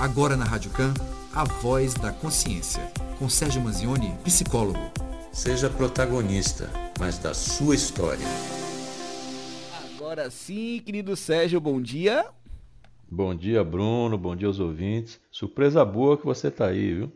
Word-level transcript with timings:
Agora 0.00 0.36
na 0.36 0.44
Rádio 0.44 0.70
Can, 0.70 0.94
a 1.34 1.42
voz 1.42 1.92
da 1.92 2.12
consciência, 2.12 2.80
com 3.18 3.28
Sérgio 3.28 3.60
Manzioni, 3.60 4.14
psicólogo. 4.22 4.78
Seja 5.32 5.68
protagonista, 5.68 6.70
mas 7.00 7.18
da 7.18 7.34
sua 7.34 7.74
história. 7.74 8.24
Agora 9.96 10.30
sim, 10.30 10.80
querido 10.86 11.16
Sérgio, 11.16 11.60
bom 11.60 11.82
dia. 11.82 12.24
Bom 13.10 13.34
dia, 13.34 13.64
Bruno. 13.64 14.16
Bom 14.16 14.36
dia 14.36 14.46
aos 14.46 14.60
ouvintes. 14.60 15.20
Surpresa 15.32 15.84
boa 15.84 16.16
que 16.16 16.24
você 16.24 16.48
tá 16.48 16.66
aí, 16.66 16.94
viu? 16.94 17.12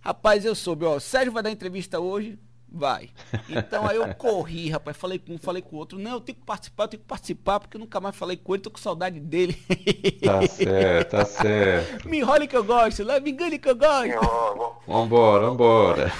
Rapaz, 0.00 0.44
eu 0.44 0.54
soube, 0.54 0.84
ó, 0.84 1.00
Sérgio 1.00 1.32
vai 1.32 1.42
dar 1.42 1.50
entrevista 1.50 1.98
hoje, 1.98 2.38
Vai. 2.74 3.10
Então 3.50 3.86
aí 3.86 3.96
eu 3.96 4.14
corri, 4.14 4.70
rapaz. 4.70 4.96
Falei 4.96 5.18
com 5.18 5.34
um, 5.34 5.38
falei 5.38 5.60
com 5.60 5.76
o 5.76 5.78
outro. 5.78 5.98
Não, 5.98 6.12
eu 6.12 6.20
tenho 6.20 6.38
que 6.38 6.44
participar, 6.44 6.84
eu 6.84 6.88
tenho 6.88 7.02
que 7.02 7.08
participar, 7.08 7.60
porque 7.60 7.76
eu 7.76 7.80
nunca 7.80 8.00
mais 8.00 8.16
falei 8.16 8.36
com 8.36 8.54
ele, 8.54 8.62
tô 8.62 8.70
com 8.70 8.78
saudade 8.78 9.20
dele. 9.20 9.56
Tá 10.22 10.46
certo, 10.46 11.10
tá 11.10 11.24
certo. 11.24 12.08
Me 12.08 12.18
enrole 12.18 12.46
que 12.46 12.56
eu 12.56 12.62
gosto, 12.62 13.04
me 13.04 13.30
engane 13.30 13.58
que 13.58 13.68
eu 13.68 13.74
gosto. 13.74 14.80
Vambora, 14.86 15.46
vambora. 15.46 16.12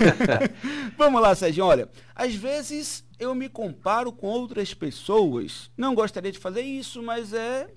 Vamos 0.99 1.23
lá, 1.23 1.35
Sérgio. 1.35 1.65
Olha, 1.65 1.89
às 2.15 2.35
vezes 2.35 3.05
eu 3.19 3.35
me 3.35 3.49
comparo 3.49 4.13
com 4.13 4.27
outras 4.27 4.75
pessoas. 4.75 5.71
Não 5.77 5.95
gostaria 5.95 6.33
de 6.33 6.39
fazer 6.39 6.63
isso, 6.63 7.01
mas 7.03 7.33
é 7.33 7.69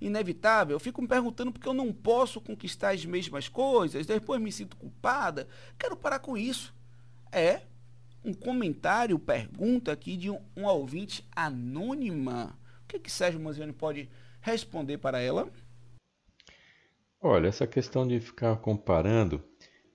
inevitável. 0.00 0.76
Eu 0.76 0.80
fico 0.80 1.02
me 1.02 1.08
perguntando 1.08 1.50
porque 1.50 1.68
eu 1.68 1.74
não 1.74 1.92
posso 1.92 2.40
conquistar 2.40 2.90
as 2.90 3.04
mesmas 3.04 3.48
coisas, 3.48 4.06
depois 4.06 4.40
me 4.40 4.52
sinto 4.52 4.76
culpada. 4.76 5.48
Quero 5.76 5.96
parar 5.96 6.20
com 6.20 6.36
isso. 6.36 6.72
É, 7.32 7.62
um 8.28 8.34
comentário, 8.34 9.18
pergunta 9.18 9.90
aqui 9.90 10.16
de 10.16 10.30
um, 10.30 10.38
um 10.54 10.66
ouvinte 10.66 11.26
anônima. 11.34 12.58
O 12.84 12.86
que, 12.86 12.98
que 12.98 13.10
Sérgio 13.10 13.40
Manzioni 13.40 13.72
pode 13.72 14.08
responder 14.40 14.98
para 14.98 15.18
ela? 15.18 15.50
Olha, 17.20 17.48
essa 17.48 17.66
questão 17.66 18.06
de 18.06 18.20
ficar 18.20 18.56
comparando 18.56 19.42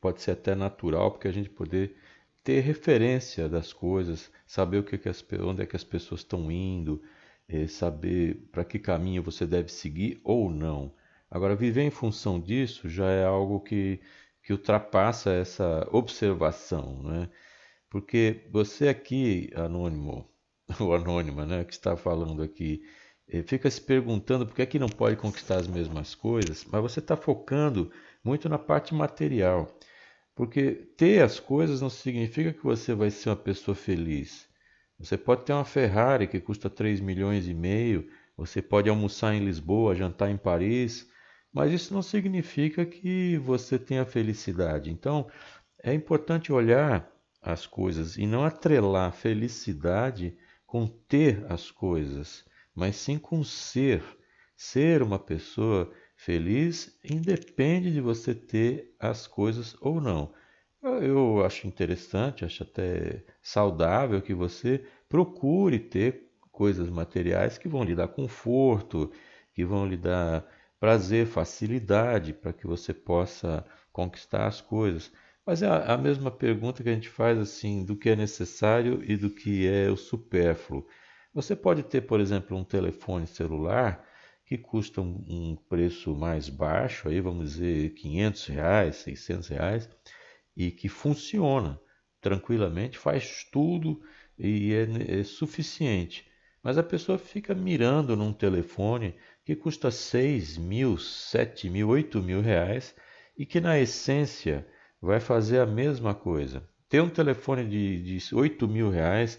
pode 0.01 0.21
ser 0.21 0.31
até 0.31 0.55
natural, 0.55 1.11
porque 1.11 1.27
a 1.27 1.31
gente 1.31 1.49
poder 1.49 1.95
ter 2.43 2.59
referência 2.59 3.47
das 3.47 3.71
coisas, 3.71 4.31
saber 4.45 4.79
o 4.79 4.83
que, 4.83 4.97
que 4.97 5.07
as, 5.07 5.23
onde 5.39 5.61
é 5.61 5.65
que 5.65 5.75
as 5.75 5.83
pessoas 5.83 6.21
estão 6.21 6.51
indo, 6.51 7.01
é, 7.47 7.67
saber 7.67 8.49
para 8.51 8.65
que 8.65 8.79
caminho 8.79 9.23
você 9.23 9.45
deve 9.45 9.71
seguir 9.71 10.19
ou 10.23 10.49
não. 10.49 10.93
Agora, 11.29 11.55
viver 11.55 11.83
em 11.83 11.91
função 11.91 12.39
disso 12.39 12.89
já 12.89 13.09
é 13.09 13.23
algo 13.23 13.61
que, 13.61 14.01
que 14.41 14.51
ultrapassa 14.51 15.31
essa 15.31 15.87
observação, 15.91 17.01
né? 17.03 17.29
Porque 17.93 18.47
você 18.51 18.87
aqui, 18.87 19.51
anônimo, 19.53 20.27
ou 20.81 20.95
anônima, 20.95 21.45
né, 21.45 21.63
que 21.63 21.73
está 21.73 21.95
falando 21.95 22.41
aqui, 22.41 22.81
eh, 23.29 23.43
fica 23.43 23.69
se 23.69 23.79
perguntando 23.79 24.47
por 24.47 24.55
que, 24.55 24.63
é 24.63 24.65
que 24.65 24.79
não 24.79 24.89
pode 24.89 25.15
conquistar 25.15 25.57
as 25.57 25.67
mesmas 25.67 26.15
coisas, 26.15 26.65
mas 26.65 26.81
você 26.81 26.99
está 26.99 27.15
focando 27.15 27.91
muito 28.23 28.49
na 28.49 28.57
parte 28.57 28.95
material. 28.95 29.77
Porque 30.33 30.71
ter 30.97 31.21
as 31.21 31.39
coisas 31.39 31.81
não 31.81 31.89
significa 31.91 32.51
que 32.51 32.63
você 32.63 32.95
vai 32.95 33.11
ser 33.11 33.29
uma 33.29 33.35
pessoa 33.35 33.75
feliz. 33.75 34.49
Você 34.97 35.15
pode 35.15 35.45
ter 35.45 35.53
uma 35.53 35.63
Ferrari 35.63 36.25
que 36.25 36.39
custa 36.39 36.71
3 36.71 36.99
milhões 36.99 37.47
e 37.47 37.53
meio, 37.53 38.09
você 38.35 38.59
pode 38.59 38.89
almoçar 38.89 39.35
em 39.35 39.45
Lisboa, 39.45 39.93
jantar 39.93 40.31
em 40.31 40.37
Paris, 40.37 41.07
mas 41.53 41.71
isso 41.71 41.93
não 41.93 42.01
significa 42.01 42.87
que 42.87 43.37
você 43.37 43.77
tenha 43.77 44.03
felicidade. 44.03 44.89
Então, 44.89 45.29
é 45.83 45.93
importante 45.93 46.51
olhar 46.51 47.12
as 47.43 47.67
coisas 47.67 48.17
e 48.17 48.25
não 48.25 48.43
atrelar 48.45 49.11
felicidade 49.11 50.37
com 50.65 50.87
ter 50.87 51.45
as 51.51 51.69
coisas, 51.69 52.45
mas 52.73 52.95
sim 52.95 53.19
com 53.19 53.43
ser. 53.43 54.03
Ser 54.55 55.01
uma 55.03 55.19
pessoa 55.19 55.91
feliz 56.15 56.97
independe 57.03 57.91
de 57.91 57.99
você 57.99 58.33
ter 58.33 58.95
as 58.99 59.27
coisas 59.27 59.75
ou 59.81 59.99
não. 59.99 60.33
Eu 60.81 61.43
acho 61.45 61.67
interessante, 61.67 62.43
acho 62.45 62.63
até 62.63 63.23
saudável 63.41 64.21
que 64.21 64.33
você 64.33 64.85
procure 65.07 65.79
ter 65.79 66.29
coisas 66.51 66.89
materiais 66.89 67.57
que 67.57 67.67
vão 67.67 67.83
lhe 67.83 67.95
dar 67.95 68.07
conforto, 68.09 69.11
que 69.53 69.65
vão 69.65 69.85
lhe 69.87 69.97
dar 69.97 70.45
prazer, 70.79 71.25
facilidade 71.25 72.33
para 72.33 72.51
que 72.53 72.67
você 72.67 72.93
possa 72.93 73.65
conquistar 73.91 74.47
as 74.47 74.59
coisas. 74.59 75.11
Mas 75.45 75.61
é 75.61 75.67
a, 75.67 75.97
mesma 75.97 76.31
pergunta 76.31 76.81
que 76.81 76.89
a 76.89 76.93
gente 76.93 77.09
faz 77.09 77.37
assim, 77.37 77.83
do 77.83 77.97
que 77.97 78.09
é 78.09 78.15
necessário 78.15 79.03
e 79.03 79.17
do 79.17 79.29
que 79.29 79.67
é 79.67 79.89
o 79.89 79.97
supérfluo. 79.97 80.87
Você 81.33 81.55
pode 81.55 81.83
ter, 81.83 82.01
por 82.01 82.19
exemplo, 82.21 82.55
um 82.55 82.63
telefone 82.63 83.27
celular 83.27 84.07
que 84.45 84.57
custa 84.57 85.01
um, 85.01 85.25
um 85.27 85.55
preço 85.67 86.15
mais 86.15 86.47
baixo, 86.47 87.09
aí 87.09 87.19
vamos 87.19 87.53
dizer 87.53 87.93
500 87.93 88.45
reais, 88.47 88.95
600 88.97 89.47
reais, 89.49 89.89
e 90.55 90.71
que 90.71 90.87
funciona 90.87 91.79
tranquilamente, 92.21 92.97
faz 92.97 93.43
tudo 93.51 94.01
e 94.39 94.73
é, 94.73 95.19
é 95.19 95.23
suficiente. 95.23 96.25
Mas 96.61 96.77
a 96.77 96.83
pessoa 96.83 97.17
fica 97.17 97.53
mirando 97.53 98.15
num 98.15 98.31
telefone 98.31 99.13
que 99.43 99.55
custa 99.55 99.91
6 99.91 100.57
mil, 100.57 100.97
7 100.97 101.69
mil, 101.69 101.89
8 101.89 102.21
mil 102.21 102.39
reais 102.39 102.95
e 103.37 103.45
que 103.45 103.59
na 103.59 103.77
essência 103.77 104.65
vai 105.03 105.19
fazer 105.19 105.59
a 105.59 105.65
mesma 105.65 106.15
coisa. 106.15 106.63
Ter 106.87 107.01
um 107.01 107.09
telefone 107.09 107.65
de, 107.65 108.17
de 108.19 108.35
8 108.35 108.67
mil 108.69 108.89
reais, 108.89 109.37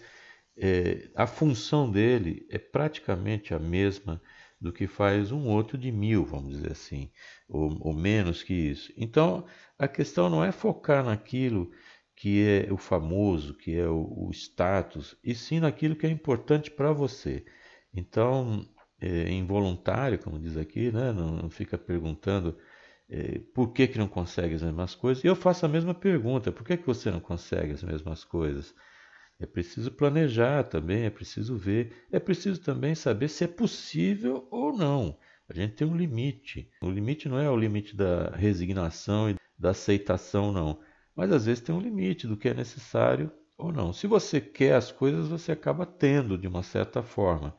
é, 0.55 1.09
a 1.15 1.25
função 1.25 1.89
dele 1.89 2.45
é 2.51 2.59
praticamente 2.59 3.51
a 3.51 3.57
mesma 3.59 4.21
do 4.61 4.71
que 4.71 4.85
faz 4.85 5.31
um 5.31 5.47
outro 5.47 5.75
de 5.77 5.91
mil, 5.91 6.23
vamos 6.23 6.51
dizer 6.55 6.71
assim, 6.71 7.09
ou, 7.49 7.77
ou 7.81 7.93
menos 7.93 8.43
que 8.43 8.53
isso. 8.53 8.93
Então, 8.95 9.45
a 9.77 9.87
questão 9.87 10.29
não 10.29 10.43
é 10.43 10.51
focar 10.51 11.03
naquilo 11.03 11.71
que 12.15 12.47
é 12.47 12.71
o 12.71 12.77
famoso, 12.77 13.55
que 13.57 13.75
é 13.75 13.87
o, 13.87 14.27
o 14.27 14.31
status, 14.31 15.17
e 15.23 15.33
sim 15.33 15.59
naquilo 15.59 15.95
que 15.95 16.05
é 16.05 16.09
importante 16.09 16.69
para 16.69 16.93
você. 16.93 17.43
Então, 17.91 18.63
é, 19.01 19.29
involuntário, 19.31 20.19
como 20.19 20.39
diz 20.39 20.55
aqui, 20.57 20.91
né? 20.91 21.11
não, 21.11 21.37
não 21.37 21.49
fica 21.49 21.77
perguntando 21.77 22.55
por 23.53 23.71
que, 23.71 23.87
que 23.87 23.97
não 23.97 24.07
consegue 24.07 24.55
as 24.55 24.63
mesmas 24.63 24.95
coisas? 24.95 25.23
E 25.23 25.27
eu 25.27 25.35
faço 25.35 25.65
a 25.65 25.69
mesma 25.69 25.93
pergunta: 25.93 26.51
por 26.51 26.65
que, 26.65 26.77
que 26.77 26.87
você 26.87 27.11
não 27.11 27.19
consegue 27.19 27.73
as 27.73 27.83
mesmas 27.83 28.23
coisas? 28.23 28.73
É 29.39 29.45
preciso 29.45 29.91
planejar 29.91 30.63
também, 30.63 31.03
é 31.03 31.09
preciso 31.09 31.57
ver, 31.57 31.93
é 32.11 32.19
preciso 32.19 32.61
também 32.61 32.95
saber 32.95 33.27
se 33.27 33.43
é 33.43 33.47
possível 33.47 34.47
ou 34.49 34.75
não. 34.75 35.17
A 35.47 35.53
gente 35.53 35.75
tem 35.75 35.87
um 35.87 35.95
limite. 35.95 36.69
O 36.81 36.89
limite 36.89 37.29
não 37.29 37.37
é 37.37 37.49
o 37.49 37.57
limite 37.57 37.95
da 37.95 38.29
resignação 38.31 39.29
e 39.29 39.35
da 39.59 39.71
aceitação, 39.71 40.51
não. 40.51 40.79
Mas 41.15 41.31
às 41.31 41.45
vezes 41.45 41.61
tem 41.61 41.75
um 41.75 41.81
limite 41.81 42.25
do 42.27 42.37
que 42.37 42.49
é 42.49 42.53
necessário 42.53 43.31
ou 43.57 43.71
não. 43.71 43.93
Se 43.93 44.07
você 44.07 44.41
quer 44.41 44.75
as 44.75 44.91
coisas, 44.91 45.27
você 45.27 45.51
acaba 45.51 45.85
tendo 45.85 46.37
de 46.37 46.47
uma 46.47 46.63
certa 46.63 47.03
forma. 47.03 47.55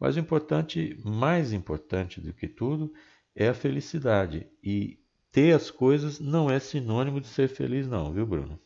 Mas 0.00 0.16
o 0.16 0.20
importante, 0.20 1.00
mais 1.04 1.52
importante 1.52 2.20
do 2.20 2.32
que 2.32 2.48
tudo, 2.48 2.92
é 3.38 3.48
a 3.48 3.54
felicidade. 3.54 4.48
E 4.60 4.98
ter 5.30 5.54
as 5.54 5.70
coisas 5.70 6.18
não 6.18 6.50
é 6.50 6.58
sinônimo 6.58 7.20
de 7.20 7.28
ser 7.28 7.48
feliz, 7.48 7.86
não, 7.86 8.12
viu, 8.12 8.26
Bruno? 8.26 8.60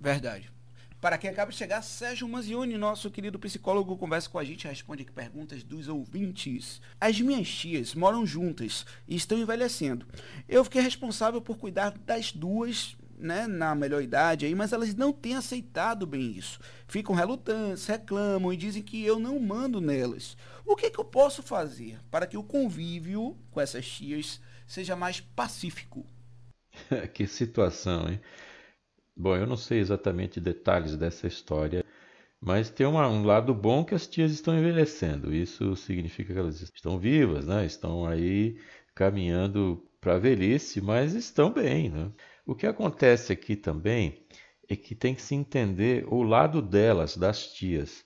Verdade. 0.00 0.50
Para 0.98 1.18
quem 1.18 1.28
acaba 1.28 1.50
de 1.50 1.56
chegar, 1.56 1.82
Sérgio 1.82 2.28
Manzioni, 2.28 2.76
nosso 2.78 3.10
querido 3.10 3.38
psicólogo, 3.38 3.96
conversa 3.98 4.28
com 4.28 4.38
a 4.38 4.44
gente, 4.44 4.66
responde 4.66 5.02
aqui 5.02 5.12
perguntas 5.12 5.62
dos 5.62 5.86
ouvintes. 5.86 6.80
As 6.98 7.20
minhas 7.20 7.48
tias 7.48 7.94
moram 7.94 8.24
juntas 8.26 8.86
e 9.06 9.16
estão 9.16 9.38
envelhecendo. 9.38 10.06
Eu 10.48 10.64
fiquei 10.64 10.80
responsável 10.80 11.40
por 11.40 11.58
cuidar 11.58 11.90
das 11.90 12.32
duas, 12.32 12.96
né, 13.20 13.46
na 13.46 13.74
melhor 13.74 14.02
idade 14.02 14.46
aí, 14.46 14.54
mas 14.54 14.72
elas 14.72 14.94
não 14.94 15.12
têm 15.12 15.36
aceitado 15.36 16.06
bem 16.06 16.32
isso. 16.32 16.58
Ficam 16.88 17.14
relutantes, 17.14 17.86
reclamam 17.86 18.52
e 18.52 18.56
dizem 18.56 18.82
que 18.82 19.04
eu 19.04 19.18
não 19.18 19.38
mando 19.38 19.80
nelas. 19.80 20.36
O 20.64 20.74
que, 20.74 20.90
que 20.90 20.98
eu 20.98 21.04
posso 21.04 21.42
fazer 21.42 21.98
para 22.10 22.26
que 22.26 22.36
o 22.36 22.42
convívio 22.42 23.36
com 23.50 23.60
essas 23.60 23.86
tias 23.86 24.40
seja 24.66 24.96
mais 24.96 25.20
pacífico? 25.20 26.06
que 27.14 27.26
situação, 27.26 28.08
hein? 28.08 28.20
Bom, 29.16 29.36
eu 29.36 29.46
não 29.46 29.56
sei 29.56 29.80
exatamente 29.80 30.40
detalhes 30.40 30.96
dessa 30.96 31.26
história, 31.26 31.84
mas 32.40 32.70
tem 32.70 32.86
uma, 32.86 33.06
um 33.08 33.24
lado 33.24 33.54
bom 33.54 33.84
que 33.84 33.94
as 33.94 34.06
tias 34.06 34.32
estão 34.32 34.56
envelhecendo. 34.58 35.34
Isso 35.34 35.76
significa 35.76 36.32
que 36.32 36.38
elas 36.38 36.62
estão 36.62 36.98
vivas, 36.98 37.46
né? 37.46 37.66
Estão 37.66 38.06
aí 38.06 38.58
caminhando 38.94 39.84
para 40.00 40.14
a 40.14 40.18
velhice, 40.18 40.80
mas 40.80 41.14
estão 41.14 41.52
bem, 41.52 41.90
né? 41.90 42.10
O 42.50 42.54
que 42.56 42.66
acontece 42.66 43.32
aqui 43.32 43.54
também 43.54 44.24
é 44.68 44.74
que 44.74 44.92
tem 44.92 45.14
que 45.14 45.22
se 45.22 45.36
entender 45.36 46.04
o 46.12 46.20
lado 46.24 46.60
delas, 46.60 47.16
das 47.16 47.52
tias 47.52 48.04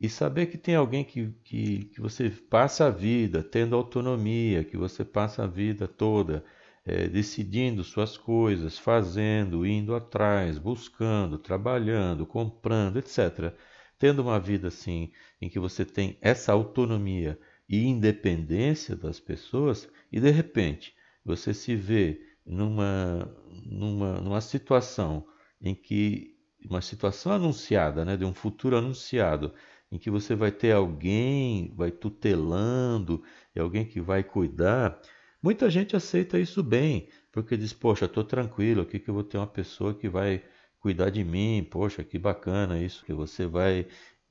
e 0.00 0.08
saber 0.08 0.46
que 0.46 0.56
tem 0.56 0.74
alguém 0.74 1.04
que, 1.04 1.30
que, 1.44 1.84
que 1.84 2.00
você 2.00 2.30
passa 2.30 2.86
a 2.86 2.90
vida 2.90 3.42
tendo 3.42 3.76
autonomia, 3.76 4.64
que 4.64 4.78
você 4.78 5.04
passa 5.04 5.44
a 5.44 5.46
vida 5.46 5.86
toda 5.86 6.42
é, 6.86 7.06
decidindo 7.06 7.84
suas 7.84 8.16
coisas, 8.16 8.78
fazendo, 8.78 9.66
indo 9.66 9.94
atrás, 9.94 10.56
buscando, 10.56 11.36
trabalhando, 11.36 12.24
comprando, 12.24 12.98
etc. 12.98 13.54
Tendo 13.98 14.22
uma 14.22 14.40
vida 14.40 14.68
assim, 14.68 15.12
em 15.38 15.50
que 15.50 15.58
você 15.58 15.84
tem 15.84 16.16
essa 16.22 16.50
autonomia 16.50 17.38
e 17.68 17.84
independência 17.84 18.96
das 18.96 19.20
pessoas, 19.20 19.86
e 20.10 20.18
de 20.18 20.30
repente 20.30 20.94
você 21.22 21.52
se 21.52 21.76
vê 21.76 22.31
numa, 22.44 23.28
numa, 23.64 24.20
numa 24.20 24.40
situação 24.40 25.26
em 25.60 25.74
que 25.74 26.36
uma 26.68 26.80
situação 26.80 27.32
anunciada, 27.32 28.04
né, 28.04 28.16
de 28.16 28.24
um 28.24 28.34
futuro 28.34 28.76
anunciado, 28.76 29.52
em 29.90 29.98
que 29.98 30.10
você 30.10 30.34
vai 30.34 30.50
ter 30.50 30.72
alguém, 30.72 31.72
vai 31.76 31.90
tutelando, 31.90 33.22
e 33.54 33.60
alguém 33.60 33.84
que 33.84 34.00
vai 34.00 34.22
cuidar, 34.22 35.00
muita 35.42 35.68
gente 35.68 35.94
aceita 35.96 36.38
isso 36.38 36.62
bem, 36.62 37.08
porque 37.30 37.56
diz, 37.56 37.72
poxa, 37.72 38.06
estou 38.06 38.24
tranquilo, 38.24 38.82
aqui 38.82 38.98
que 38.98 39.10
eu 39.10 39.14
vou 39.14 39.24
ter 39.24 39.38
uma 39.38 39.46
pessoa 39.46 39.94
que 39.94 40.08
vai 40.08 40.42
cuidar 40.80 41.10
de 41.10 41.22
mim, 41.22 41.66
poxa, 41.70 42.02
que 42.02 42.18
bacana 42.18 42.80
isso, 42.80 43.04
que 43.04 43.12
você 43.12 43.46
vai 43.46 43.86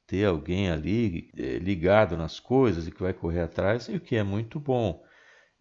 ter 0.08 0.26
alguém 0.26 0.70
ali 0.70 1.32
eh, 1.38 1.60
ligado 1.60 2.18
nas 2.18 2.40
coisas 2.40 2.88
e 2.88 2.92
que 2.92 3.02
vai 3.02 3.14
correr 3.14 3.42
atrás, 3.42 3.88
e 3.88 3.96
o 3.96 4.02
que 4.02 4.16
é 4.16 4.24
muito 4.24 4.60
bom. 4.60 5.04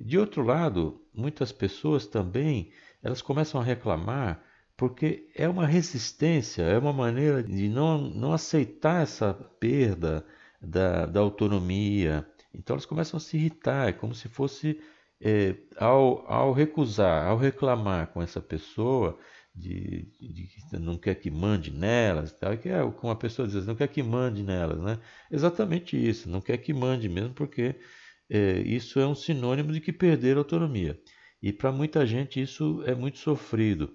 De 0.01 0.19
outro 0.19 0.43
lado, 0.43 1.01
muitas 1.15 1.53
pessoas 1.53 2.07
também, 2.07 2.73
elas 3.03 3.21
começam 3.21 3.61
a 3.61 3.65
reclamar 3.65 4.43
porque 4.77 5.29
é 5.35 5.47
uma 5.47 5.67
resistência, 5.67 6.63
é 6.63 6.79
uma 6.79 6.93
maneira 6.93 7.43
de 7.43 7.69
não, 7.69 7.99
não 7.99 8.33
aceitar 8.33 9.03
essa 9.03 9.35
perda 9.35 10.25
da, 10.59 11.05
da 11.05 11.21
autonomia. 11.21 12.27
Então 12.55 12.75
elas 12.75 12.87
começam 12.87 13.19
a 13.19 13.21
se 13.21 13.37
irritar, 13.37 13.91
é 13.91 13.93
como 13.93 14.15
se 14.15 14.27
fosse 14.27 14.81
é, 15.21 15.55
ao, 15.77 16.27
ao 16.27 16.53
recusar, 16.55 17.27
ao 17.27 17.37
reclamar 17.37 18.07
com 18.07 18.23
essa 18.23 18.41
pessoa, 18.41 19.19
de, 19.55 20.09
de, 20.19 20.79
não 20.79 20.97
quer 20.97 21.17
que 21.17 21.31
mande 21.31 21.71
nelas, 21.71 22.33
tal, 22.33 22.57
que 22.57 22.71
é 22.71 22.81
como 22.93 23.13
a 23.13 23.17
pessoa 23.17 23.47
diz, 23.47 23.67
não 23.67 23.75
quer 23.75 23.89
que 23.89 24.03
mande 24.03 24.43
nelas, 24.43 24.81
né? 24.81 24.99
Exatamente 25.31 25.95
isso, 25.95 26.31
não 26.31 26.41
quer 26.41 26.57
que 26.57 26.73
mande 26.73 27.07
mesmo, 27.07 27.35
porque 27.35 27.77
é, 28.31 28.61
isso 28.61 29.01
é 29.01 29.07
um 29.07 29.15
sinônimo 29.15 29.73
de 29.73 29.81
que 29.81 29.93
perder 29.93 30.37
autonomia. 30.37 30.99
E 31.43 31.53
para 31.53 31.73
muita 31.73 32.07
gente 32.07 32.41
isso 32.41 32.83
é 32.87 32.95
muito 32.95 33.19
sofrido. 33.19 33.93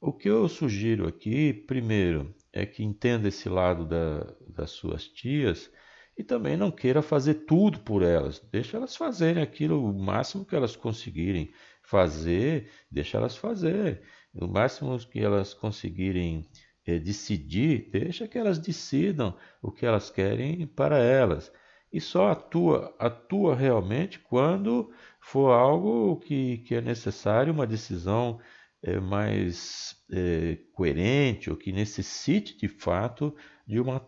O 0.00 0.12
que 0.12 0.28
eu 0.28 0.48
sugiro 0.48 1.06
aqui, 1.06 1.52
primeiro, 1.52 2.34
é 2.52 2.66
que 2.66 2.82
entenda 2.82 3.28
esse 3.28 3.48
lado 3.48 3.86
da, 3.86 4.34
das 4.48 4.70
suas 4.70 5.06
tias 5.06 5.70
e 6.16 6.24
também 6.24 6.56
não 6.56 6.70
queira 6.70 7.02
fazer 7.02 7.46
tudo 7.46 7.80
por 7.80 8.02
elas. 8.02 8.40
Deixa 8.50 8.76
elas 8.76 8.96
fazerem 8.96 9.42
aquilo 9.42 9.84
o 9.84 9.92
máximo 9.92 10.44
que 10.44 10.56
elas 10.56 10.74
conseguirem 10.74 11.52
fazer, 11.82 12.70
deixa 12.90 13.18
elas 13.18 13.36
fazer. 13.36 14.02
O 14.34 14.46
máximo 14.46 14.98
que 14.98 15.20
elas 15.20 15.54
conseguirem 15.54 16.48
é, 16.86 16.98
decidir, 16.98 17.90
deixa 17.90 18.26
que 18.26 18.38
elas 18.38 18.58
decidam 18.58 19.36
o 19.62 19.70
que 19.70 19.84
elas 19.86 20.10
querem 20.10 20.66
para 20.66 20.98
elas. 20.98 21.52
E 21.92 22.00
só 22.00 22.30
atua, 22.30 22.94
atua 22.98 23.54
realmente 23.54 24.18
quando 24.20 24.92
for 25.20 25.50
algo 25.50 26.16
que, 26.20 26.58
que 26.58 26.74
é 26.74 26.80
necessário, 26.80 27.52
uma 27.52 27.66
decisão 27.66 28.40
é, 28.82 28.98
mais 29.00 29.96
é, 30.10 30.58
coerente 30.72 31.50
ou 31.50 31.56
que 31.56 31.72
necessite 31.72 32.56
de 32.56 32.68
fato 32.68 33.34
de 33.66 33.80
uma, 33.80 34.00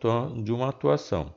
de 0.43 0.53
uma 0.53 0.69
atuação. 0.69 1.35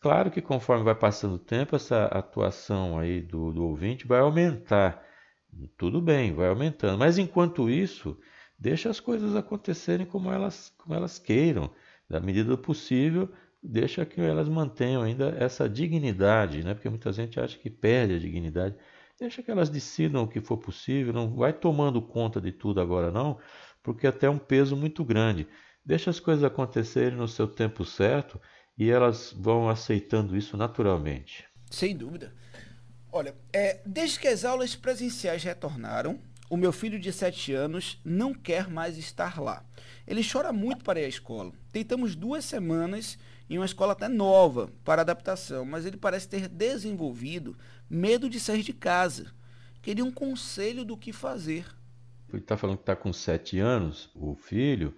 Claro 0.00 0.30
que 0.30 0.42
conforme 0.42 0.84
vai 0.84 0.94
passando 0.94 1.36
o 1.36 1.38
tempo, 1.38 1.74
essa 1.74 2.04
atuação 2.06 2.98
aí 2.98 3.22
do, 3.22 3.52
do 3.52 3.64
ouvinte 3.64 4.06
vai 4.06 4.20
aumentar. 4.20 5.02
Tudo 5.78 6.00
bem, 6.00 6.34
vai 6.34 6.48
aumentando. 6.48 6.98
Mas 6.98 7.16
enquanto 7.16 7.70
isso, 7.70 8.18
deixa 8.58 8.90
as 8.90 9.00
coisas 9.00 9.34
acontecerem 9.34 10.04
como 10.04 10.30
elas, 10.30 10.74
como 10.76 10.94
elas 10.94 11.18
queiram. 11.18 11.70
Da 12.08 12.20
medida 12.20 12.50
do 12.50 12.58
possível, 12.58 13.32
deixa 13.64 14.04
que 14.04 14.20
elas 14.20 14.48
mantenham 14.48 15.02
ainda 15.02 15.34
essa 15.38 15.68
dignidade, 15.68 16.62
né? 16.62 16.74
porque 16.74 16.90
muita 16.90 17.10
gente 17.12 17.40
acha 17.40 17.58
que 17.58 17.70
perde 17.70 18.14
a 18.14 18.18
dignidade. 18.18 18.76
Deixa 19.18 19.42
que 19.42 19.50
elas 19.50 19.70
decidam 19.70 20.24
o 20.24 20.28
que 20.28 20.40
for 20.40 20.58
possível, 20.58 21.12
não 21.12 21.34
vai 21.34 21.52
tomando 21.52 22.02
conta 22.02 22.40
de 22.40 22.52
tudo 22.52 22.80
agora 22.80 23.10
não, 23.10 23.38
porque 23.82 24.06
até 24.06 24.26
é 24.26 24.30
um 24.30 24.38
peso 24.38 24.76
muito 24.76 25.04
grande. 25.04 25.46
Deixa 25.84 26.10
as 26.10 26.20
coisas 26.20 26.44
acontecerem 26.44 27.16
no 27.16 27.28
seu 27.28 27.46
tempo 27.46 27.84
certo 27.84 28.40
e 28.76 28.90
elas 28.90 29.32
vão 29.32 29.68
aceitando 29.68 30.36
isso 30.36 30.56
naturalmente. 30.56 31.46
Sem 31.70 31.96
dúvida. 31.96 32.34
Olha, 33.10 33.34
é, 33.52 33.80
desde 33.86 34.18
que 34.18 34.28
as 34.28 34.44
aulas 34.44 34.74
presenciais 34.74 35.44
retornaram, 35.44 36.18
o 36.50 36.56
meu 36.56 36.72
filho 36.72 36.98
de 36.98 37.12
7 37.12 37.52
anos 37.54 38.00
não 38.04 38.34
quer 38.34 38.68
mais 38.68 38.98
estar 38.98 39.40
lá. 39.40 39.64
Ele 40.06 40.22
chora 40.22 40.52
muito 40.52 40.84
para 40.84 41.00
ir 41.00 41.04
à 41.04 41.08
escola. 41.08 41.52
Tentamos 41.72 42.14
duas 42.14 42.44
semanas 42.44 43.16
em 43.48 43.58
uma 43.58 43.66
escola 43.66 43.92
até 43.92 44.08
nova 44.08 44.70
para 44.84 45.02
adaptação, 45.02 45.64
mas 45.64 45.84
ele 45.84 45.96
parece 45.96 46.28
ter 46.28 46.48
desenvolvido 46.48 47.56
medo 47.88 48.28
de 48.28 48.40
sair 48.40 48.62
de 48.62 48.72
casa. 48.72 49.32
Queria 49.82 50.04
um 50.04 50.12
conselho 50.12 50.84
do 50.84 50.96
que 50.96 51.12
fazer. 51.12 51.66
Ele 52.32 52.42
está 52.42 52.56
falando 52.56 52.78
que 52.78 52.82
está 52.82 52.96
com 52.96 53.12
7 53.12 53.58
anos, 53.58 54.10
o 54.14 54.34
filho, 54.34 54.94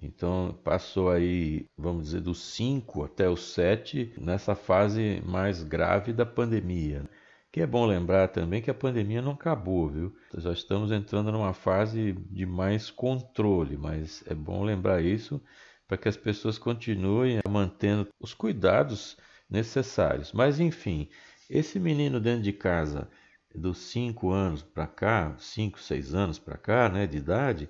então 0.00 0.58
passou 0.62 1.10
aí, 1.10 1.66
vamos 1.76 2.04
dizer, 2.04 2.20
dos 2.20 2.38
5 2.54 3.04
até 3.04 3.28
os 3.28 3.54
7, 3.54 4.12
nessa 4.18 4.54
fase 4.54 5.22
mais 5.24 5.62
grave 5.62 6.12
da 6.12 6.26
pandemia. 6.26 7.08
Que 7.50 7.62
é 7.62 7.66
bom 7.66 7.86
lembrar 7.86 8.28
também 8.28 8.60
que 8.60 8.70
a 8.70 8.74
pandemia 8.74 9.22
não 9.22 9.32
acabou, 9.32 9.88
viu? 9.88 10.14
Já 10.36 10.52
estamos 10.52 10.92
entrando 10.92 11.32
numa 11.32 11.54
fase 11.54 12.12
de 12.30 12.44
mais 12.44 12.90
controle, 12.90 13.78
mas 13.78 14.22
é 14.26 14.34
bom 14.34 14.62
lembrar 14.62 15.02
isso 15.02 15.40
para 15.86 15.96
que 15.96 16.08
as 16.08 16.16
pessoas 16.16 16.58
continuem 16.58 17.40
mantendo 17.48 18.08
os 18.20 18.34
cuidados 18.34 19.16
necessários. 19.48 20.32
Mas 20.32 20.58
enfim, 20.60 21.08
esse 21.48 21.78
menino 21.78 22.20
dentro 22.20 22.42
de 22.42 22.52
casa, 22.52 23.08
dos 23.54 23.78
5 23.78 24.30
anos 24.30 24.62
para 24.62 24.86
cá, 24.86 25.34
5, 25.38 25.80
6 25.80 26.14
anos 26.14 26.38
para 26.38 26.58
cá, 26.58 26.88
né, 26.88 27.06
de 27.06 27.16
idade, 27.16 27.68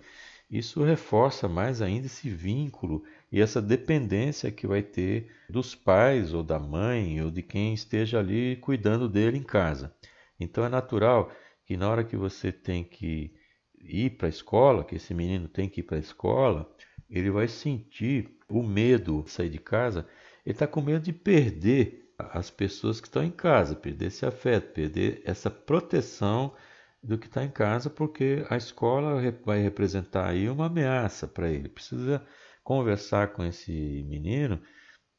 isso 0.50 0.82
reforça 0.84 1.48
mais 1.48 1.82
ainda 1.82 2.06
esse 2.06 2.30
vínculo 2.30 3.04
e 3.30 3.40
essa 3.40 3.60
dependência 3.60 4.50
que 4.50 4.66
vai 4.66 4.82
ter 4.82 5.30
dos 5.50 5.74
pais 5.74 6.32
ou 6.32 6.42
da 6.42 6.58
mãe 6.58 7.20
ou 7.20 7.30
de 7.30 7.42
quem 7.42 7.74
esteja 7.74 8.20
ali 8.20 8.56
cuidando 8.56 9.08
dele 9.08 9.38
em 9.38 9.42
casa. 9.42 9.94
Então 10.38 10.64
é 10.64 10.68
natural 10.68 11.32
que 11.64 11.76
na 11.76 11.88
hora 11.88 12.04
que 12.04 12.16
você 12.16 12.52
tem 12.52 12.84
que 12.84 13.34
ir 13.80 14.10
para 14.10 14.28
a 14.28 14.30
escola, 14.30 14.84
que 14.84 14.94
esse 14.94 15.12
menino 15.12 15.48
tem 15.48 15.68
que 15.68 15.80
ir 15.80 15.84
para 15.84 15.96
a 15.96 16.00
escola, 16.00 16.72
ele 17.10 17.30
vai 17.30 17.48
sentir 17.48 18.36
o 18.48 18.62
medo 18.62 19.22
de 19.22 19.30
sair 19.30 19.48
de 19.48 19.58
casa, 19.58 20.06
ele 20.44 20.54
está 20.54 20.66
com 20.66 20.80
medo 20.80 21.02
de 21.02 21.12
perder 21.12 22.12
as 22.18 22.50
pessoas 22.50 23.00
que 23.00 23.06
estão 23.06 23.22
em 23.22 23.30
casa, 23.30 23.74
perder 23.74 24.06
esse 24.06 24.24
afeto, 24.24 24.72
perder 24.72 25.22
essa 25.24 25.50
proteção 25.50 26.54
do 27.02 27.18
que 27.18 27.26
está 27.26 27.44
em 27.44 27.50
casa, 27.50 27.88
porque 27.90 28.44
a 28.48 28.56
escola 28.56 29.20
vai 29.44 29.60
representar 29.62 30.28
aí 30.28 30.48
uma 30.48 30.66
ameaça 30.66 31.28
para 31.28 31.48
ele. 31.50 31.68
Precisa 31.68 32.24
conversar 32.64 33.32
com 33.32 33.44
esse 33.44 34.04
menino 34.08 34.60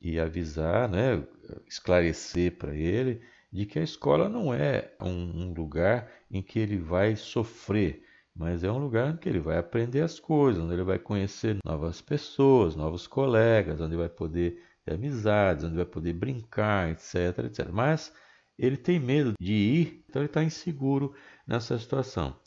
e 0.02 0.20
avisar, 0.20 0.90
né, 0.90 1.24
esclarecer 1.68 2.58
para 2.58 2.76
ele 2.76 3.22
de 3.52 3.66
que 3.66 3.80
a 3.80 3.84
escola 3.84 4.28
não 4.28 4.54
é 4.54 4.94
um, 5.02 5.54
lugar 5.54 6.12
em 6.30 6.42
que 6.42 6.60
ele 6.60 6.78
vai 6.78 7.16
sofrer, 7.16 8.04
mas 8.38 8.64
é 8.64 8.72
um 8.72 8.78
lugar 8.78 9.18
que 9.18 9.28
ele 9.28 9.40
vai 9.40 9.58
aprender 9.58 10.02
as 10.02 10.20
coisas, 10.20 10.64
onde 10.64 10.74
ele 10.74 10.84
vai 10.84 11.00
conhecer 11.00 11.58
novas 11.66 12.02
pessoas, 12.02 12.76
novos 12.76 13.08
colegas, 13.08 13.82
onde 13.82 13.96
vai 13.96 14.10
poder 14.10 14.62
ter 14.86 14.94
amizades, 14.94 15.64
onde 15.64 15.76
vai 15.76 15.86
poder 15.86 16.14
brincar, 16.14 16.92
etc, 16.92 17.46
etc. 17.46 17.70
Mas 17.72 18.14
ele 18.58 18.78
tem 18.78 19.00
medo 19.00 19.34
de 19.40 19.54
ir, 19.54 20.06
então 20.08 20.22
ele 20.22 20.28
está 20.30 20.44
inseguro 20.44 21.16
nessa 21.48 21.78
situação. 21.80 22.40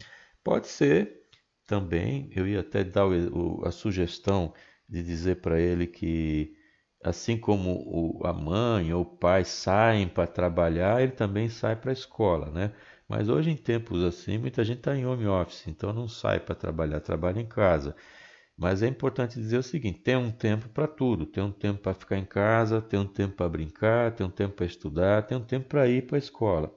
Pode 0.44 0.68
ser 0.68 1.20
também, 1.66 2.30
eu 2.34 2.46
ia 2.46 2.60
até 2.60 2.84
dar 2.84 3.06
o, 3.06 3.62
a 3.64 3.70
sugestão 3.72 4.52
de 4.88 5.02
dizer 5.02 5.40
para 5.40 5.60
ele 5.60 5.86
que, 5.86 6.54
assim 7.02 7.36
como 7.36 7.72
o, 7.72 8.26
a 8.26 8.32
mãe 8.32 8.92
ou 8.92 9.02
o 9.02 9.16
pai 9.16 9.44
saem 9.44 10.08
para 10.08 10.26
trabalhar, 10.26 11.02
ele 11.02 11.12
também 11.12 11.48
sai 11.48 11.76
para 11.76 11.90
a 11.90 11.92
escola, 11.92 12.50
né? 12.50 12.72
Mas 13.10 13.28
hoje, 13.28 13.50
em 13.50 13.56
tempos 13.56 14.04
assim, 14.04 14.38
muita 14.38 14.62
gente 14.62 14.78
está 14.78 14.96
em 14.96 15.04
home 15.04 15.26
office, 15.26 15.66
então 15.66 15.92
não 15.92 16.06
sai 16.06 16.38
para 16.38 16.54
trabalhar, 16.54 17.00
trabalha 17.00 17.40
em 17.40 17.46
casa. 17.46 17.96
Mas 18.56 18.84
é 18.84 18.86
importante 18.86 19.34
dizer 19.34 19.58
o 19.58 19.64
seguinte: 19.64 19.98
tem 20.00 20.14
um 20.14 20.30
tempo 20.30 20.68
para 20.68 20.86
tudo. 20.86 21.26
Tem 21.26 21.42
um 21.42 21.50
tempo 21.50 21.80
para 21.80 21.92
ficar 21.92 22.16
em 22.18 22.24
casa, 22.24 22.80
tem 22.80 23.00
um 23.00 23.06
tempo 23.06 23.34
para 23.34 23.48
brincar, 23.48 24.12
tem 24.14 24.24
um 24.24 24.30
tempo 24.30 24.54
para 24.54 24.66
estudar, 24.66 25.22
tem 25.26 25.36
um 25.36 25.44
tempo 25.44 25.66
para 25.68 25.88
ir 25.88 26.06
para 26.06 26.16
a 26.16 26.20
escola. 26.20 26.72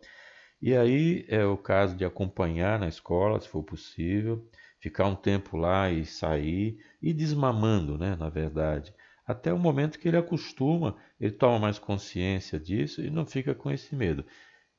E 0.61 0.75
aí 0.75 1.23
é 1.29 1.45
o 1.45 1.55
caso 1.55 1.95
de 1.95 2.03
acompanhar 2.03 2.79
na 2.79 2.87
escola, 2.87 3.39
se 3.39 3.47
for 3.47 3.63
possível, 3.63 4.43
ficar 4.79 5.05
um 5.05 5.15
tempo 5.15 5.55
lá 5.55 5.91
e 5.91 6.03
sair, 6.03 6.79
e 7.01 7.13
desmamando, 7.13 7.95
né, 7.95 8.15
na 8.15 8.29
verdade, 8.29 8.91
até 9.27 9.53
o 9.53 9.59
momento 9.59 9.99
que 9.99 10.07
ele 10.07 10.17
acostuma, 10.17 10.95
ele 11.19 11.33
toma 11.33 11.59
mais 11.59 11.77
consciência 11.77 12.59
disso 12.59 13.01
e 13.01 13.11
não 13.11 13.25
fica 13.25 13.53
com 13.53 13.69
esse 13.69 13.95
medo. 13.95 14.25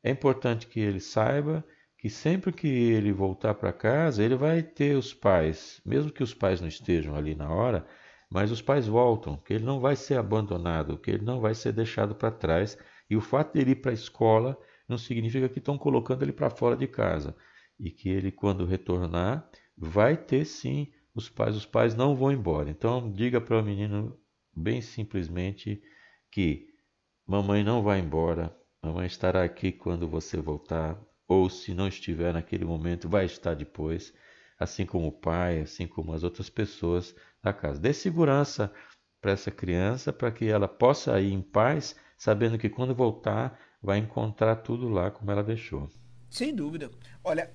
É 0.05 0.11
importante 0.11 0.67
que 0.69 0.79
ele 0.79 1.01
saiba 1.01 1.65
que 1.99 2.11
sempre 2.11 2.53
que 2.53 2.69
ele 2.69 3.13
voltar 3.13 3.55
para 3.55 3.73
casa, 3.73 4.23
ele 4.23 4.37
vai 4.37 4.63
ter 4.63 4.97
os 4.97 5.15
pais, 5.15 5.81
mesmo 5.87 6.13
que 6.13 6.23
os 6.23 6.35
pais 6.35 6.61
não 6.61 6.69
estejam 6.69 7.17
ali 7.17 7.35
na 7.35 7.51
hora, 7.51 7.87
mas 8.31 8.51
os 8.51 8.61
pais 8.61 8.87
voltam, 8.87 9.39
que 9.39 9.55
ele 9.55 9.65
não 9.65 9.81
vai 9.81 9.97
ser 9.97 10.19
abandonado, 10.19 10.99
que 10.99 11.11
ele 11.11 11.25
não 11.25 11.41
vai 11.41 11.55
ser 11.55 11.73
deixado 11.73 12.15
para 12.15 12.31
trás, 12.31 12.77
e 13.09 13.17
o 13.17 13.21
fato 13.23 13.55
de 13.55 13.61
ele 13.61 13.71
ir 13.73 13.77
para 13.77 13.91
a 13.93 13.95
escola 13.95 14.59
não 14.89 14.99
significa 14.99 15.49
que 15.49 15.59
estão 15.59 15.79
colocando 15.79 16.23
ele 16.23 16.33
para 16.33 16.51
fora 16.51 16.77
de 16.77 16.87
casa. 16.87 17.35
e 17.79 17.91
que 17.91 18.09
ele, 18.09 18.31
quando 18.31 18.65
retornar, 18.67 19.51
vai 19.77 20.17
ter 20.17 20.45
sim 20.45 20.93
os 21.15 21.29
pais. 21.29 21.57
Os 21.57 21.67
pais 21.67 21.95
não 21.97 22.15
vão 22.15 22.31
embora. 22.33 22.71
Então, 22.71 23.13
diga 23.13 23.41
para 23.41 23.59
o 23.59 23.63
menino 23.65 24.17
bem 24.55 24.81
simplesmente 24.81 25.83
que 26.31 26.69
mamãe 27.27 27.65
não 27.65 27.83
vai 27.83 27.99
embora, 28.01 28.57
mamãe 28.85 29.07
estará 29.07 29.43
aqui 29.43 29.73
quando 29.73 30.07
você 30.07 30.37
voltar, 30.37 30.99
ou 31.27 31.49
se 31.49 31.75
não 31.75 31.89
estiver 31.89 32.33
naquele 32.33 32.65
momento, 32.65 33.09
vai 33.09 33.25
estar 33.25 33.55
depois, 33.55 34.13
assim 34.59 34.85
como 34.85 35.09
o 35.09 35.13
pai, 35.13 35.61
assim 35.61 35.87
como 35.87 36.13
as 36.13 36.23
outras 36.23 36.51
pessoas 36.51 37.15
da 37.43 37.53
casa. 37.53 37.81
Dê 37.81 37.93
segurança 37.93 38.73
para 39.21 39.33
essa 39.33 39.51
criança 39.51 40.13
para 40.13 40.31
que 40.31 40.47
ela 40.47 40.69
possa 40.69 41.19
ir 41.21 41.33
em 41.33 41.41
paz, 41.41 41.97
sabendo 42.17 42.59
que 42.59 42.69
quando 42.69 42.95
voltar 42.95 43.59
vai 43.83 43.99
encontrar 43.99 44.57
tudo 44.57 44.89
lá 44.89 45.11
como 45.11 45.31
ela 45.31 45.43
deixou. 45.43 45.89
Sem 46.31 46.55
dúvida. 46.55 46.91
Olha, 47.23 47.51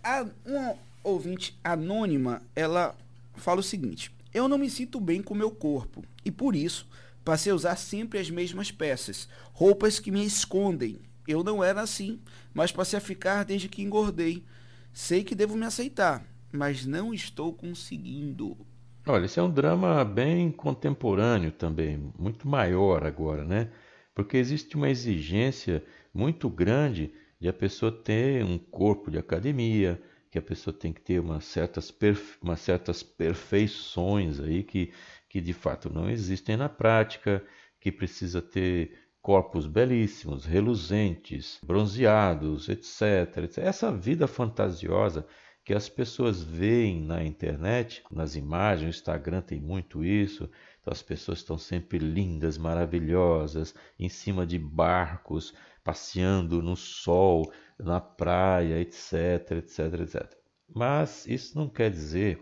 uma 0.45 0.75
ouvinte 1.03 1.59
anônima, 1.63 2.41
ela 2.55 2.95
fala 3.35 3.59
o 3.59 3.63
seguinte: 3.63 4.11
Eu 4.33 4.47
não 4.47 4.57
me 4.57 4.69
sinto 4.69 4.99
bem 4.99 5.21
com 5.21 5.35
meu 5.35 5.51
corpo 5.51 6.03
e 6.23 6.31
por 6.31 6.55
isso 6.55 6.87
passei 7.23 7.51
a 7.51 7.55
usar 7.55 7.75
sempre 7.75 8.19
as 8.19 8.29
mesmas 8.29 8.71
peças, 8.71 9.27
roupas 9.53 9.99
que 9.99 10.11
me 10.11 10.25
escondem. 10.25 10.99
Eu 11.29 11.43
não 11.43 11.63
era 11.63 11.81
assim, 11.81 12.19
mas 12.55 12.71
passei 12.71 12.97
a 12.97 13.01
ficar 13.01 13.45
desde 13.45 13.69
que 13.69 13.83
engordei. 13.83 14.43
Sei 14.91 15.23
que 15.23 15.35
devo 15.35 15.55
me 15.55 15.63
aceitar, 15.63 16.25
mas 16.51 16.87
não 16.87 17.13
estou 17.13 17.53
conseguindo. 17.53 18.57
Olha, 19.05 19.25
esse 19.25 19.39
é 19.39 19.43
um 19.43 19.51
drama 19.51 20.03
bem 20.03 20.51
contemporâneo 20.51 21.51
também, 21.51 22.11
muito 22.17 22.47
maior 22.47 23.05
agora, 23.05 23.45
né? 23.45 23.69
Porque 24.15 24.37
existe 24.37 24.75
uma 24.75 24.89
exigência 24.89 25.83
muito 26.11 26.49
grande 26.49 27.13
de 27.39 27.47
a 27.47 27.53
pessoa 27.53 27.91
ter 27.91 28.43
um 28.43 28.57
corpo 28.57 29.11
de 29.11 29.19
academia, 29.19 30.01
que 30.31 30.39
a 30.39 30.41
pessoa 30.41 30.73
tem 30.73 30.91
que 30.91 31.01
ter 31.01 31.19
umas 31.19 31.45
certas, 31.45 31.91
perfe... 31.91 32.39
umas 32.41 32.59
certas 32.59 33.03
perfeições 33.03 34.39
aí 34.39 34.63
que, 34.63 34.91
que 35.29 35.39
de 35.39 35.53
fato 35.53 35.93
não 35.93 36.09
existem 36.09 36.57
na 36.57 36.67
prática, 36.67 37.45
que 37.79 37.91
precisa 37.91 38.41
ter 38.41 39.08
corpos 39.21 39.67
belíssimos, 39.67 40.45
reluzentes, 40.45 41.59
bronzeados, 41.63 42.69
etc. 42.69 43.57
Essa 43.57 43.91
vida 43.91 44.27
fantasiosa 44.27 45.25
que 45.63 45.73
as 45.73 45.87
pessoas 45.87 46.41
veem 46.41 47.01
na 47.01 47.23
internet, 47.23 48.03
nas 48.11 48.35
imagens, 48.35 48.87
o 48.87 48.89
Instagram 48.97 49.41
tem 49.41 49.59
muito 49.59 50.03
isso. 50.03 50.49
Então 50.81 50.91
as 50.91 51.03
pessoas 51.03 51.39
estão 51.39 51.57
sempre 51.57 51.99
lindas, 51.99 52.57
maravilhosas, 52.57 53.75
em 53.99 54.09
cima 54.09 54.47
de 54.47 54.57
barcos, 54.57 55.53
passeando 55.83 56.61
no 56.61 56.75
sol, 56.75 57.51
na 57.77 57.99
praia, 58.01 58.79
etc, 58.81 59.51
etc, 59.57 59.79
etc. 60.01 60.37
Mas 60.73 61.27
isso 61.27 61.57
não 61.57 61.69
quer 61.69 61.91
dizer 61.91 62.39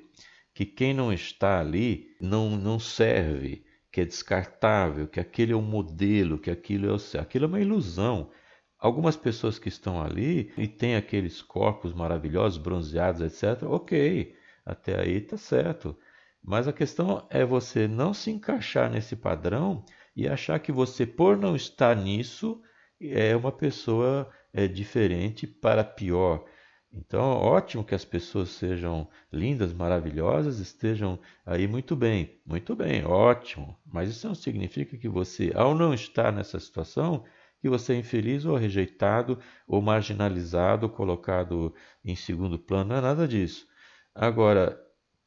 que 0.54 0.66
quem 0.66 0.94
não 0.94 1.12
está 1.12 1.60
ali 1.60 2.16
não, 2.22 2.52
não 2.52 2.80
serve, 2.80 3.64
que 3.98 4.02
é 4.02 4.06
descartável, 4.06 5.08
que 5.08 5.20
aquele 5.20 5.54
é 5.54 5.56
o 5.56 5.62
modelo, 5.62 6.38
que 6.38 6.52
aquilo 6.52 6.88
é 6.88 6.94
o 6.94 7.20
aquilo 7.20 7.46
é 7.46 7.48
uma 7.48 7.60
ilusão. 7.60 8.30
Algumas 8.78 9.18
pessoas 9.18 9.58
que 9.58 9.70
estão 9.70 10.00
ali 10.00 10.54
e 10.56 10.68
têm 10.68 10.96
aqueles 10.96 11.42
corpos 11.42 11.96
maravilhosos, 11.96 12.60
bronzeados, 12.60 13.22
etc. 13.22 13.64
Ok, 13.64 14.36
até 14.64 15.00
aí 15.00 15.18
está 15.18 15.36
certo. 15.36 15.98
Mas 16.44 16.68
a 16.68 16.74
questão 16.74 17.26
é 17.32 17.44
você 17.44 17.88
não 17.88 18.14
se 18.14 18.30
encaixar 18.30 18.88
nesse 18.88 19.16
padrão 19.16 19.84
e 20.16 20.28
achar 20.28 20.60
que 20.60 20.72
você, 20.72 21.04
por 21.04 21.36
não 21.36 21.56
estar 21.56 21.96
nisso, 21.96 22.62
é 23.02 23.36
uma 23.36 23.52
pessoa 23.52 24.30
é, 24.54 24.68
diferente 24.68 25.48
para 25.48 25.84
pior. 25.84 26.46
Então, 26.92 27.22
ótimo 27.22 27.84
que 27.84 27.94
as 27.94 28.06
pessoas 28.06 28.50
sejam 28.50 29.08
lindas, 29.32 29.74
maravilhosas, 29.74 30.60
estejam 30.60 31.20
aí 31.46 31.68
muito 31.68 31.96
bem, 31.96 32.40
muito 32.46 32.76
bem, 32.76 33.06
ótimo. 33.06 33.78
Mas 33.86 34.10
isso 34.10 34.28
não 34.28 34.36
significa 34.36 34.98
que 34.98 35.08
você, 35.08 35.52
ao 35.56 35.76
não 35.76 35.94
estar 35.94 36.32
nessa 36.32 36.60
situação, 36.60 37.24
que 37.62 37.70
você 37.70 37.94
é 37.94 37.98
infeliz 37.98 38.46
ou 38.46 38.56
rejeitado 38.56 39.40
ou 39.68 39.82
marginalizado, 39.82 40.90
colocado 40.90 41.74
em 42.04 42.16
segundo 42.16 42.58
plano, 42.58 42.90
não 42.90 42.96
é 42.98 43.02
nada 43.02 43.28
disso. 43.28 43.68
Agora, 44.14 44.80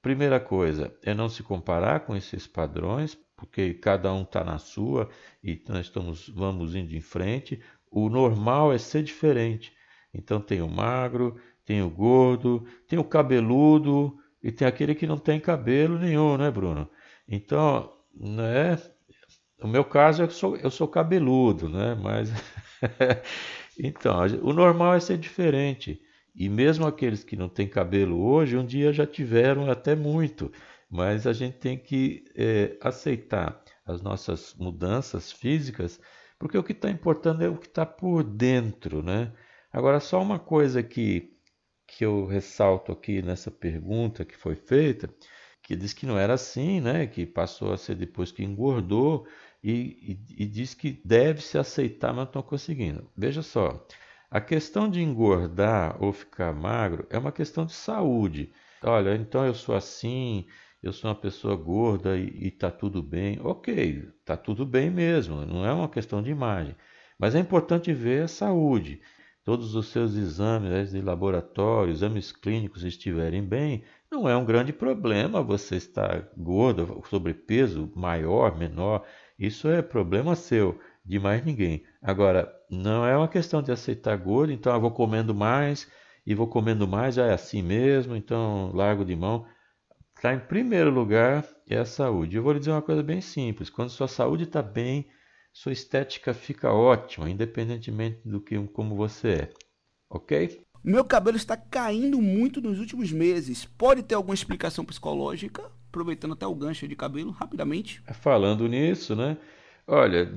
primeira 0.02 0.40
coisa 0.40 0.96
é 1.02 1.14
não 1.14 1.28
se 1.28 1.42
comparar 1.42 2.00
com 2.00 2.16
esses 2.16 2.46
padrões, 2.46 3.16
porque 3.36 3.74
cada 3.74 4.12
um 4.12 4.22
está 4.22 4.44
na 4.44 4.58
sua 4.58 5.08
e 5.42 5.62
nós 5.68 5.86
estamos, 5.86 6.28
vamos 6.28 6.74
indo 6.74 6.94
em 6.94 7.00
frente. 7.00 7.62
O 7.90 8.08
normal 8.08 8.72
é 8.72 8.78
ser 8.78 9.02
diferente. 9.02 9.72
Então 10.12 10.40
tem 10.40 10.60
o 10.60 10.68
magro, 10.68 11.36
tem 11.70 11.82
o 11.82 11.88
gordo, 11.88 12.66
tem 12.88 12.98
o 12.98 13.04
cabeludo 13.04 14.18
e 14.42 14.50
tem 14.50 14.66
aquele 14.66 14.92
que 14.92 15.06
não 15.06 15.16
tem 15.16 15.38
cabelo 15.38 16.00
nenhum, 16.00 16.36
né, 16.36 16.50
Bruno? 16.50 16.90
Então, 17.28 17.92
né? 18.12 18.76
No 19.56 19.68
meu 19.68 19.84
caso, 19.84 20.24
eu 20.24 20.30
sou, 20.30 20.56
eu 20.56 20.68
sou 20.68 20.88
cabeludo, 20.88 21.68
né? 21.68 21.94
Mas 21.94 22.28
então, 23.78 24.18
o 24.42 24.52
normal 24.52 24.94
é 24.94 25.00
ser 25.00 25.16
diferente. 25.16 26.02
E 26.34 26.48
mesmo 26.48 26.84
aqueles 26.88 27.22
que 27.22 27.36
não 27.36 27.48
têm 27.48 27.68
cabelo 27.68 28.20
hoje, 28.20 28.56
um 28.56 28.66
dia 28.66 28.92
já 28.92 29.06
tiveram 29.06 29.70
até 29.70 29.94
muito. 29.94 30.50
Mas 30.90 31.24
a 31.24 31.32
gente 31.32 31.58
tem 31.58 31.78
que 31.78 32.24
é, 32.34 32.76
aceitar 32.80 33.62
as 33.86 34.02
nossas 34.02 34.56
mudanças 34.58 35.30
físicas, 35.30 36.00
porque 36.36 36.58
o 36.58 36.64
que 36.64 36.72
está 36.72 36.90
importando 36.90 37.44
é 37.44 37.48
o 37.48 37.56
que 37.56 37.68
está 37.68 37.86
por 37.86 38.24
dentro, 38.24 39.04
né? 39.04 39.32
Agora, 39.72 40.00
só 40.00 40.20
uma 40.20 40.40
coisa 40.40 40.82
que, 40.82 41.38
que 41.96 42.04
eu 42.04 42.26
ressalto 42.26 42.92
aqui 42.92 43.20
nessa 43.22 43.50
pergunta 43.50 44.24
que 44.24 44.36
foi 44.36 44.54
feita, 44.54 45.12
que 45.62 45.74
diz 45.76 45.92
que 45.92 46.06
não 46.06 46.18
era 46.18 46.34
assim, 46.34 46.80
né? 46.80 47.06
Que 47.06 47.26
passou 47.26 47.72
a 47.72 47.76
ser 47.76 47.96
depois 47.96 48.30
que 48.32 48.44
engordou 48.44 49.26
e, 49.62 50.18
e, 50.38 50.44
e 50.44 50.46
diz 50.46 50.74
que 50.74 51.00
deve 51.04 51.42
se 51.42 51.58
aceitar, 51.58 52.08
mas 52.08 52.16
não 52.16 52.24
estão 52.24 52.42
conseguindo. 52.42 53.10
Veja 53.16 53.42
só, 53.42 53.86
a 54.30 54.40
questão 54.40 54.88
de 54.88 55.02
engordar 55.02 56.02
ou 56.02 56.12
ficar 56.12 56.54
magro 56.54 57.06
é 57.10 57.18
uma 57.18 57.32
questão 57.32 57.66
de 57.66 57.72
saúde. 57.72 58.52
Olha, 58.82 59.14
então 59.14 59.44
eu 59.44 59.54
sou 59.54 59.74
assim, 59.74 60.46
eu 60.82 60.92
sou 60.92 61.10
uma 61.10 61.16
pessoa 61.16 61.56
gorda 61.56 62.16
e 62.16 62.48
está 62.48 62.70
tudo 62.70 63.02
bem. 63.02 63.38
Ok, 63.42 64.08
está 64.20 64.36
tudo 64.36 64.64
bem 64.64 64.90
mesmo, 64.90 65.44
não 65.44 65.66
é 65.66 65.72
uma 65.72 65.88
questão 65.88 66.22
de 66.22 66.30
imagem. 66.30 66.74
Mas 67.18 67.34
é 67.34 67.40
importante 67.40 67.92
ver 67.92 68.22
a 68.24 68.28
saúde. 68.28 69.00
Todos 69.44 69.74
os 69.74 69.88
seus 69.88 70.14
exames 70.14 70.70
né, 70.70 70.84
de 70.84 71.00
laboratório, 71.00 71.92
exames 71.92 72.30
clínicos 72.30 72.84
estiverem 72.84 73.42
bem, 73.42 73.82
não 74.10 74.28
é 74.28 74.36
um 74.36 74.44
grande 74.44 74.72
problema 74.72 75.42
você 75.42 75.76
estar 75.76 76.28
gorda, 76.36 76.86
sobrepeso 77.08 77.90
maior, 77.94 78.58
menor. 78.58 79.06
Isso 79.38 79.68
é 79.68 79.80
problema 79.80 80.36
seu, 80.36 80.78
de 81.04 81.18
mais 81.18 81.44
ninguém. 81.44 81.82
Agora, 82.02 82.52
não 82.70 83.06
é 83.06 83.16
uma 83.16 83.28
questão 83.28 83.62
de 83.62 83.72
aceitar 83.72 84.16
gordo, 84.16 84.52
então 84.52 84.74
eu 84.74 84.80
vou 84.80 84.90
comendo 84.90 85.34
mais 85.34 85.90
e 86.26 86.34
vou 86.34 86.46
comendo 86.46 86.86
mais, 86.86 87.14
já 87.14 87.26
é 87.26 87.32
assim 87.32 87.62
mesmo, 87.62 88.14
então 88.14 88.70
largo 88.74 89.04
de 89.04 89.16
mão. 89.16 89.46
Está 90.14 90.34
em 90.34 90.38
primeiro 90.38 90.90
lugar 90.90 91.46
é 91.66 91.78
a 91.78 91.84
saúde. 91.84 92.36
Eu 92.36 92.42
vou 92.42 92.52
lhe 92.52 92.58
dizer 92.58 92.72
uma 92.72 92.82
coisa 92.82 93.02
bem 93.02 93.20
simples: 93.20 93.70
quando 93.70 93.88
sua 93.88 94.08
saúde 94.08 94.44
está 94.44 94.60
bem, 94.60 95.08
sua 95.52 95.72
estética 95.72 96.32
fica 96.32 96.72
ótima, 96.72 97.28
independentemente 97.28 98.20
do 98.24 98.40
que 98.40 98.58
como 98.68 98.94
você 98.94 99.28
é. 99.28 99.50
Ok? 100.08 100.60
Meu 100.82 101.04
cabelo 101.04 101.36
está 101.36 101.56
caindo 101.56 102.20
muito 102.20 102.60
nos 102.60 102.78
últimos 102.78 103.12
meses. 103.12 103.64
Pode 103.64 104.02
ter 104.02 104.14
alguma 104.14 104.34
explicação 104.34 104.84
psicológica? 104.84 105.70
Aproveitando 105.88 106.32
até 106.32 106.46
o 106.46 106.54
gancho 106.54 106.88
de 106.88 106.96
cabelo, 106.96 107.30
rapidamente. 107.30 108.02
Falando 108.12 108.66
nisso, 108.66 109.14
né? 109.14 109.36
Olha, 109.86 110.32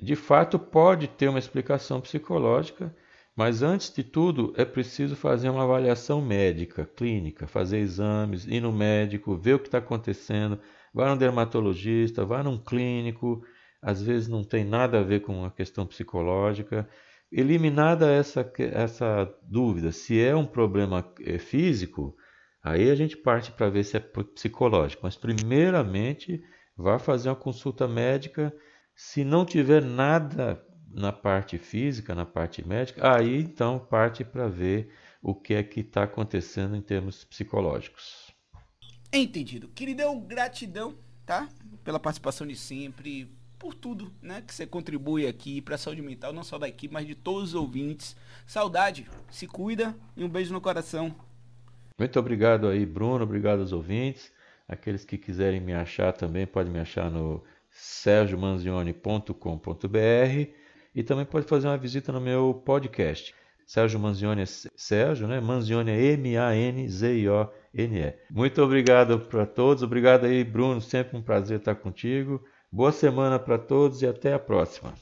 de 0.00 0.16
fato 0.16 0.58
pode 0.58 1.06
ter 1.06 1.28
uma 1.28 1.38
explicação 1.38 2.00
psicológica 2.00 2.94
mas 3.36 3.62
antes 3.62 3.92
de 3.92 4.02
tudo, 4.02 4.54
é 4.56 4.64
preciso 4.64 5.14
fazer 5.14 5.50
uma 5.50 5.64
avaliação 5.64 6.22
médica, 6.22 6.86
clínica, 6.96 7.46
fazer 7.46 7.78
exames, 7.80 8.46
ir 8.46 8.60
no 8.60 8.72
médico, 8.72 9.36
ver 9.36 9.54
o 9.54 9.58
que 9.58 9.68
está 9.68 9.76
acontecendo, 9.76 10.58
vá 10.94 11.10
no 11.10 11.18
dermatologista, 11.18 12.24
vá 12.24 12.42
num 12.42 12.56
clínico, 12.56 13.44
às 13.80 14.02
vezes 14.02 14.28
não 14.28 14.42
tem 14.42 14.64
nada 14.64 15.00
a 15.00 15.02
ver 15.02 15.20
com 15.20 15.44
a 15.44 15.50
questão 15.50 15.86
psicológica. 15.86 16.88
Eliminada 17.30 18.10
essa, 18.10 18.50
essa 18.58 19.32
dúvida, 19.42 19.92
se 19.92 20.20
é 20.20 20.34
um 20.34 20.46
problema 20.46 21.12
é, 21.20 21.38
físico, 21.38 22.16
aí 22.62 22.90
a 22.90 22.94
gente 22.94 23.16
parte 23.16 23.52
para 23.52 23.68
ver 23.68 23.84
se 23.84 23.96
é 23.96 24.00
psicológico. 24.00 25.02
Mas 25.04 25.16
primeiramente, 25.16 26.42
vá 26.76 26.98
fazer 26.98 27.28
uma 27.28 27.36
consulta 27.36 27.86
médica. 27.86 28.54
Se 28.94 29.24
não 29.24 29.44
tiver 29.44 29.82
nada 29.82 30.64
na 30.90 31.12
parte 31.12 31.58
física, 31.58 32.14
na 32.14 32.24
parte 32.24 32.66
médica, 32.66 33.16
aí 33.16 33.40
então 33.40 33.78
parte 33.78 34.24
para 34.24 34.48
ver 34.48 34.90
o 35.20 35.34
que 35.34 35.54
é 35.54 35.62
que 35.62 35.80
está 35.80 36.04
acontecendo 36.04 36.76
em 36.76 36.80
termos 36.80 37.24
psicológicos. 37.24 38.32
Entendido. 39.12 39.68
Queridão, 39.68 40.20
gratidão, 40.20 40.96
tá? 41.24 41.48
Pela 41.84 42.00
participação 42.00 42.46
de 42.46 42.56
sempre, 42.56 43.30
por 43.58 43.74
tudo, 43.74 44.12
né? 44.22 44.42
Que 44.46 44.54
você 44.54 44.66
contribui 44.66 45.26
aqui 45.26 45.60
para 45.60 45.74
a 45.74 45.78
saúde 45.78 46.02
mental, 46.02 46.32
não 46.32 46.42
só 46.42 46.58
da 46.58 46.68
equipe, 46.68 46.92
mas 46.92 47.06
de 47.06 47.14
todos 47.14 47.50
os 47.50 47.54
ouvintes. 47.54 48.16
Saudade, 48.46 49.06
se 49.30 49.46
cuida 49.46 49.94
e 50.16 50.24
um 50.24 50.28
beijo 50.28 50.52
no 50.52 50.60
coração. 50.60 51.14
Muito 51.98 52.18
obrigado 52.18 52.68
aí, 52.68 52.84
Bruno, 52.84 53.24
obrigado 53.24 53.60
aos 53.60 53.72
ouvintes. 53.72 54.30
Aqueles 54.68 55.04
que 55.04 55.16
quiserem 55.16 55.60
me 55.60 55.72
achar 55.72 56.12
também 56.12 56.46
podem 56.46 56.72
me 56.72 56.78
achar 56.78 57.10
no 57.10 57.42
sergiomanzione.com.br 57.70 60.50
e 60.94 61.02
também 61.02 61.24
pode 61.24 61.46
fazer 61.46 61.68
uma 61.68 61.78
visita 61.78 62.12
no 62.12 62.20
meu 62.20 62.62
podcast. 62.64 63.34
Sérgio 63.66 63.98
Manzioni 63.98 64.42
é 64.42 64.46
Sérgio, 64.46 65.26
né? 65.26 65.40
Manzioni 65.40 65.90
é 65.90 66.00
M-A-N-Z-I-O-N-E. 66.12 68.14
Muito 68.30 68.62
obrigado 68.62 69.18
para 69.20 69.44
todos. 69.44 69.82
Obrigado 69.82 70.24
aí, 70.24 70.44
Bruno. 70.44 70.80
Sempre 70.80 71.16
um 71.16 71.22
prazer 71.22 71.58
estar 71.58 71.74
contigo. 71.74 72.44
Boa 72.76 72.92
semana 72.92 73.38
para 73.38 73.56
todos 73.56 74.02
e 74.02 74.06
até 74.06 74.34
a 74.34 74.38
próxima. 74.38 74.92